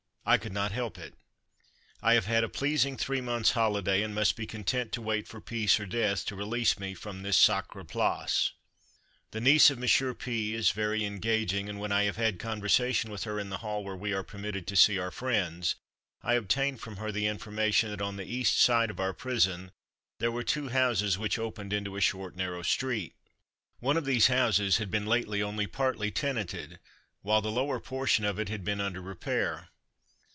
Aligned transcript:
I 0.23 0.37
could 0.37 0.53
not 0.53 0.71
help 0.71 0.99
it. 0.99 1.15
I 2.01 2.13
have 2.13 2.25
had 2.27 2.43
a 2.43 2.47
pleasing 2.47 2.95
three 2.95 3.19
months' 3.19 3.51
holiday, 3.51 4.03
and 4.03 4.13
must 4.15 4.35
be 4.37 4.45
content 4.45 4.91
to 4.93 5.01
wait 5.01 5.27
for 5.27 5.41
peace 5.41 5.79
or 5.79 5.85
death, 5.87 6.23
to 6.27 6.35
release 6.37 6.79
me 6.79 6.93
from 6.93 7.21
this 7.23 7.35
sacre 7.35 7.83
place. 7.83 8.51
The 9.31 9.41
niece 9.41 9.69
of 9.71 9.79
Monsieur 9.79 10.13
P 10.13 10.53
is 10.53 10.71
very 10.71 11.03
engaging, 11.03 11.67
and 11.67 11.79
when 11.79 11.91
I 11.91 12.03
have 12.03 12.15
had 12.17 12.39
conversation 12.39 13.09
with 13.11 13.23
her 13.23 13.39
in 13.39 13.49
the 13.49 13.57
hall 13.57 13.83
where 13.83 13.95
we 13.95 14.13
are 14.13 14.23
permitted 14.23 14.67
to 14.67 14.75
see 14.75 14.97
our 14.99 15.09
friends, 15.11 15.75
I 16.21 16.35
obtained 16.35 16.79
from 16.79 16.97
her 16.97 17.11
the 17.11 17.25
information 17.27 17.89
that 17.89 17.99
on 18.01 18.15
the 18.15 18.25
east 18.25 18.59
side 18.61 18.91
of 18.91 18.99
our 18.99 19.13
prison 19.13 19.71
there 20.19 20.31
were 20.31 20.43
two 20.43 20.69
houses 20.69 21.17
which 21.17 21.39
opened 21.39 21.73
into 21.73 21.97
a 21.97 21.99
short 21.99 22.37
narrow 22.37 22.61
street. 22.61 23.15
One 23.79 23.97
of 23.97 24.05
these 24.05 24.27
houses 24.27 24.77
had 24.77 24.91
been 24.91 25.07
lately 25.07 25.41
only 25.41 25.65
partly 25.65 26.11
tenanted, 26.11 26.79
while 27.21 27.41
the 27.41 27.51
lower 27.51 27.79
portion 27.79 28.23
of 28.23 28.39
it 28.39 28.49
had 28.49 28.63
been 28.63 28.79
under 28.79 29.01
repair. 29.01 29.69